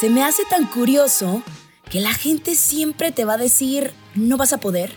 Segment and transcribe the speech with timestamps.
[0.00, 1.42] Se me hace tan curioso
[1.90, 4.94] que la gente siempre te va a decir no vas a poder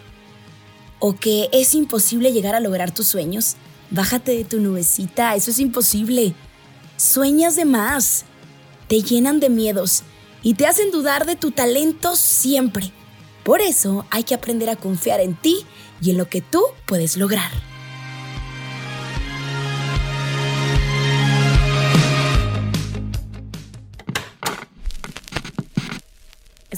[0.99, 3.57] o que es imposible llegar a lograr tus sueños.
[3.89, 6.33] Bájate de tu nubecita, eso es imposible.
[6.95, 8.23] Sueñas de más,
[8.87, 10.03] te llenan de miedos
[10.41, 12.93] y te hacen dudar de tu talento siempre.
[13.43, 15.65] Por eso hay que aprender a confiar en ti
[15.99, 17.51] y en lo que tú puedes lograr.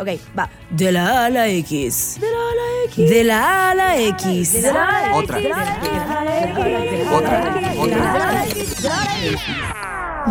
[0.00, 0.48] Ok, va.
[0.70, 2.18] De la A a la X.
[2.18, 3.10] De la A a la X.
[3.10, 4.52] De la A a la X.
[4.54, 5.38] De la la Otra.
[7.12, 7.54] Otra.
[7.78, 8.44] Otra.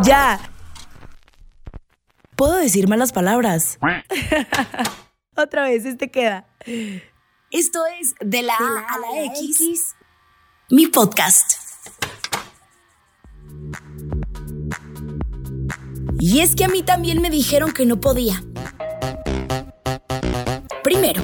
[0.03, 0.39] Ya.
[2.35, 3.77] ¿Puedo decir malas palabras?
[5.35, 6.47] Otra vez, este queda.
[7.51, 9.95] Esto es De la A a la X,
[10.71, 11.53] mi podcast.
[16.19, 18.43] Y es que a mí también me dijeron que no podía.
[20.99, 21.23] Primero,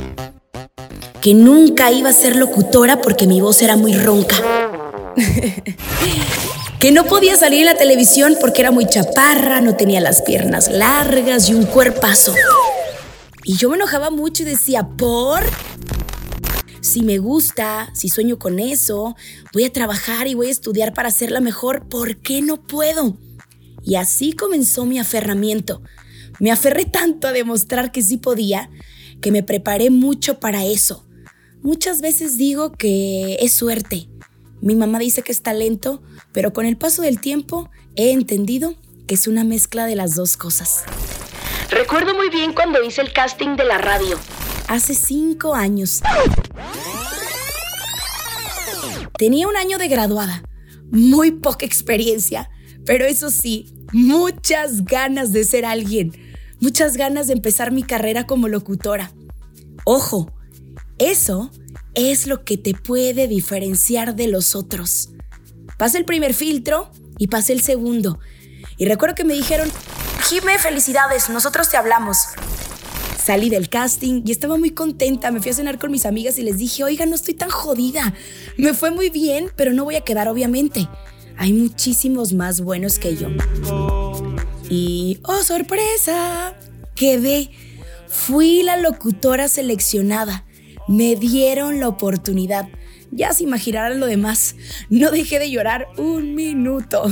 [1.21, 4.37] que nunca iba a ser locutora porque mi voz era muy ronca.
[6.79, 10.69] que no podía salir en la televisión porque era muy chaparra, no tenía las piernas
[10.71, 12.33] largas y un cuerpazo.
[13.43, 15.43] Y yo me enojaba mucho y decía, ¿por?
[16.79, 19.17] Si me gusta, si sueño con eso,
[19.51, 23.17] voy a trabajar y voy a estudiar para hacerla mejor, ¿por qué no puedo?
[23.83, 25.81] Y así comenzó mi aferramiento.
[26.39, 28.69] Me aferré tanto a demostrar que sí podía,
[29.21, 31.07] que me preparé mucho para eso.
[31.61, 34.07] Muchas veces digo que es suerte.
[34.61, 38.75] Mi mamá dice que es talento, pero con el paso del tiempo he entendido
[39.07, 40.83] que es una mezcla de las dos cosas.
[41.69, 44.19] Recuerdo muy bien cuando hice el casting de la radio.
[44.67, 46.01] Hace cinco años.
[49.17, 50.43] Tenía un año de graduada,
[50.91, 52.49] muy poca experiencia,
[52.85, 56.11] pero eso sí, muchas ganas de ser alguien,
[56.65, 59.11] muchas ganas de empezar mi carrera como locutora.
[59.83, 60.33] Ojo,
[60.97, 61.51] eso
[61.93, 65.09] es lo que te puede diferenciar de los otros.
[65.77, 66.89] Pasa el primer filtro
[67.19, 68.17] y pasa el segundo.
[68.77, 69.71] Y recuerdo que me dijeron,
[70.27, 72.17] Jime, felicidades, nosotros te hablamos.
[73.23, 75.29] Salí del casting y estaba muy contenta.
[75.29, 78.15] Me fui a cenar con mis amigas y les dije, oiga, no estoy tan jodida.
[78.57, 80.89] Me fue muy bien, pero no voy a quedar, obviamente.
[81.37, 83.27] Hay muchísimos más buenos que yo.
[84.75, 86.53] Y, oh, sorpresa,
[86.95, 87.49] quedé.
[88.09, 90.43] Fui la locutora seleccionada.
[90.89, 92.67] Me dieron la oportunidad.
[93.09, 94.57] Ya se imaginarán lo demás.
[94.89, 97.05] No dejé de llorar un minuto.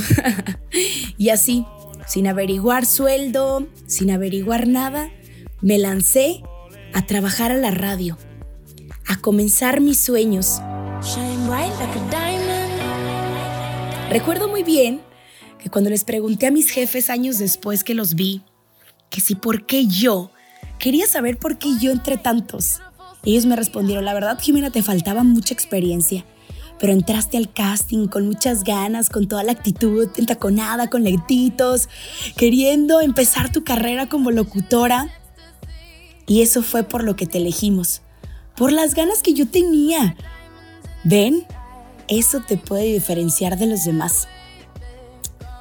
[1.16, 1.64] y así,
[2.06, 5.10] sin averiguar sueldo, sin averiguar nada,
[5.62, 6.42] me lancé
[6.92, 8.18] a trabajar a la radio,
[9.06, 10.60] a comenzar mis sueños.
[14.10, 15.13] Recuerdo muy bien
[15.64, 18.42] que cuando les pregunté a mis jefes años después que los vi,
[19.08, 20.30] que si por qué yo,
[20.78, 22.82] quería saber por qué yo entre tantos.
[23.22, 26.26] Ellos me respondieron, la verdad Jimena, te faltaba mucha experiencia,
[26.78, 31.88] pero entraste al casting con muchas ganas, con toda la actitud, entaconada, con lentitos,
[32.36, 35.08] queriendo empezar tu carrera como locutora.
[36.26, 38.02] Y eso fue por lo que te elegimos,
[38.54, 40.14] por las ganas que yo tenía.
[41.04, 41.46] ¿Ven?
[42.06, 44.28] Eso te puede diferenciar de los demás.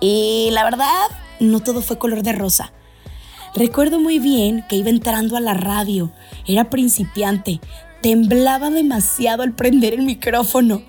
[0.06, 1.08] Y la verdad,
[1.40, 2.74] no todo fue color de rosa.
[3.56, 6.12] Recuerdo muy bien que iba entrando a la radio,
[6.46, 7.62] era principiante,
[8.02, 10.82] temblaba demasiado al prender el micrófono.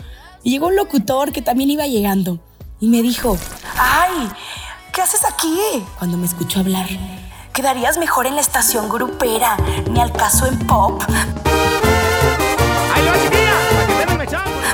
[0.42, 2.40] Y llegó un locutor que también iba llegando
[2.80, 3.38] y me dijo,
[3.78, 4.28] ¡ay!
[4.92, 5.60] ¿Qué haces aquí?
[5.96, 6.88] Cuando me escuchó hablar,
[7.52, 9.56] quedarías mejor en la estación grupera,
[9.92, 11.00] ni al caso en pop.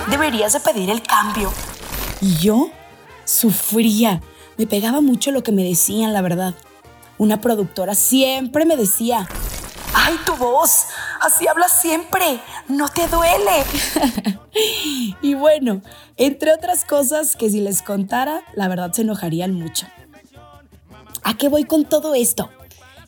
[0.08, 1.52] Deberías de pedir el cambio.
[2.22, 2.70] Y yo
[3.30, 4.20] sufría,
[4.60, 6.54] me pegaba mucho lo que me decían, la verdad.
[7.16, 9.26] Una productora siempre me decía,
[9.94, 10.84] ¡ay, tu voz!
[11.18, 13.64] Así hablas siempre, no te duele.
[15.22, 15.80] y bueno,
[16.18, 19.86] entre otras cosas que si les contara, la verdad se enojarían mucho.
[21.22, 22.50] ¿A qué voy con todo esto?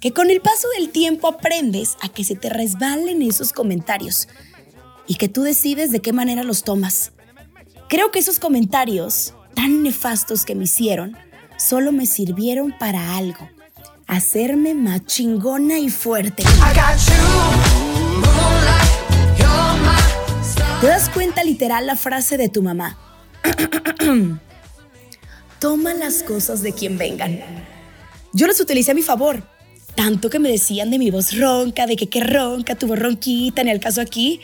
[0.01, 4.27] Que con el paso del tiempo aprendes a que se te resbalen esos comentarios
[5.07, 7.13] y que tú decides de qué manera los tomas.
[7.91, 11.15] Creo que esos comentarios tan nefastos que me hicieron
[11.69, 13.49] solo me sirvieron para algo
[14.07, 16.43] hacerme más chingona y fuerte.
[20.81, 22.99] ¿Te das cuenta literal la frase de tu mamá?
[25.61, 27.41] Toma las cosas de quien vengan.
[28.33, 29.43] Yo las utilicé a mi favor.
[29.95, 33.63] Tanto que me decían de mi voz ronca, de que qué ronca, tu voz ronquita,
[33.63, 34.41] en el caso aquí.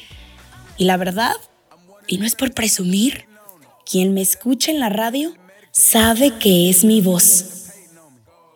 [0.76, 1.32] Y la verdad,
[2.06, 3.24] y no es por presumir,
[3.84, 5.34] quien me escucha en la radio
[5.78, 7.44] sabe que es mi voz.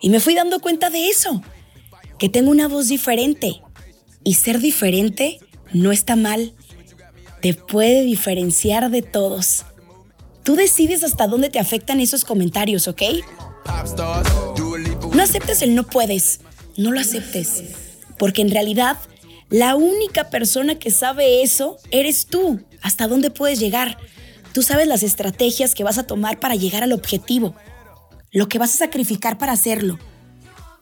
[0.01, 1.41] Y me fui dando cuenta de eso,
[2.19, 3.63] que tengo una voz diferente.
[4.25, 5.39] Y ser diferente
[5.73, 6.53] no está mal.
[7.41, 9.65] Te puede diferenciar de todos.
[10.43, 13.03] Tú decides hasta dónde te afectan esos comentarios, ¿ok?
[15.15, 16.41] No aceptes el no puedes.
[16.77, 17.63] No lo aceptes.
[18.19, 18.99] Porque en realidad,
[19.49, 22.61] la única persona que sabe eso eres tú.
[22.81, 23.97] Hasta dónde puedes llegar.
[24.53, 27.55] Tú sabes las estrategias que vas a tomar para llegar al objetivo.
[28.31, 29.99] Lo que vas a sacrificar para hacerlo.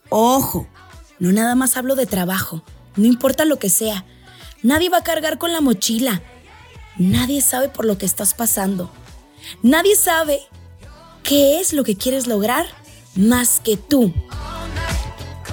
[0.08, 0.66] Ojo,
[1.18, 2.64] no nada más hablo de trabajo.
[2.96, 4.04] No importa lo que sea.
[4.62, 6.20] Nadie va a cargar con la mochila.
[6.98, 8.90] Nadie sabe por lo que estás pasando.
[9.62, 10.40] Nadie sabe
[11.22, 12.66] qué es lo que quieres lograr
[13.14, 14.12] más que tú.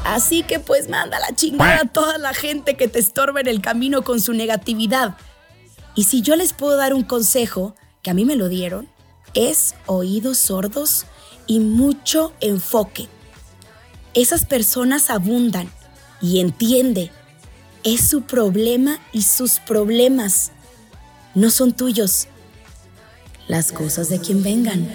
[0.03, 3.61] Así que pues manda la chingada a toda la gente que te estorba en el
[3.61, 5.17] camino con su negatividad.
[5.95, 8.89] Y si yo les puedo dar un consejo, que a mí me lo dieron,
[9.33, 11.05] es oídos sordos
[11.45, 13.07] y mucho enfoque.
[14.13, 15.69] Esas personas abundan
[16.21, 17.11] y entiende,
[17.83, 20.51] es su problema y sus problemas
[21.35, 22.27] no son tuyos
[23.47, 24.87] las cosas de quien vengan.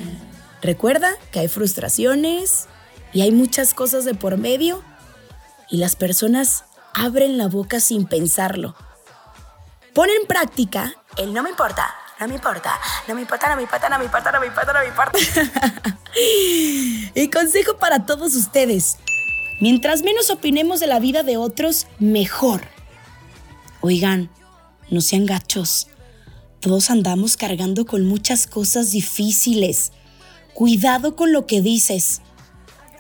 [0.61, 2.67] Recuerda que hay frustraciones
[3.13, 4.83] y hay muchas cosas de por medio
[5.71, 6.65] y las personas
[6.95, 8.75] abren la boca sin pensarlo.
[9.95, 12.71] Pon en práctica el no me importa, no me importa,
[13.09, 15.19] no me importa, no me importa, no me importa, no me importa, no me importa.
[17.17, 18.99] y consejo para todos ustedes.
[19.61, 22.63] Mientras menos opinemos de la vida de otros, mejor.
[23.81, 24.31] Oigan,
[24.89, 25.89] no sean gachos.
[26.61, 29.91] Todos andamos cargando con muchas cosas difíciles.
[30.55, 32.23] Cuidado con lo que dices.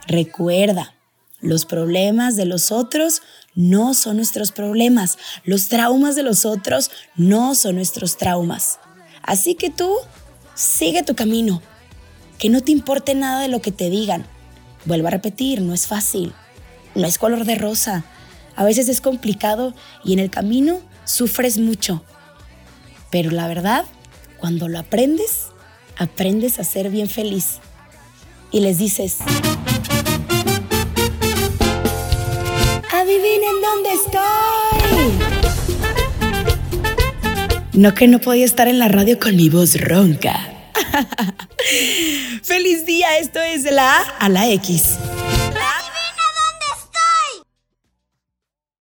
[0.09, 0.97] Recuerda,
[1.41, 3.23] los problemas de los otros
[3.55, 5.17] no son nuestros problemas.
[5.45, 8.81] Los traumas de los otros no son nuestros traumas.
[9.23, 9.97] Así que tú
[10.55, 11.63] sigue tu camino.
[12.39, 14.27] Que no te importe nada de lo que te digan.
[14.85, 16.33] Vuelvo a repetir, no es fácil.
[16.95, 18.05] No es color de rosa.
[18.57, 19.75] A veces es complicado
[20.05, 22.03] y en el camino sufres mucho.
[23.11, 23.85] Pero la verdad,
[24.39, 25.47] cuando lo aprendes,
[25.97, 27.59] aprendes a ser bien feliz.
[28.51, 29.19] Y les dices,
[32.93, 34.22] adivinen dónde estoy.
[37.75, 40.47] No que no podía estar en la radio con mi voz ronca.
[42.43, 44.99] Feliz día, esto es de la A a la X.